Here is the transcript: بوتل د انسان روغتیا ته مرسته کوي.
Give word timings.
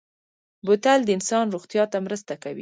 بوتل 0.65 0.99
د 1.05 1.09
انسان 1.17 1.45
روغتیا 1.55 1.83
ته 1.91 1.97
مرسته 2.05 2.33
کوي. 2.43 2.59